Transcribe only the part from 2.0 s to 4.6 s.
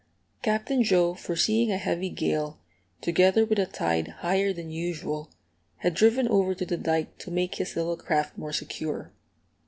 gale, together with a tide higher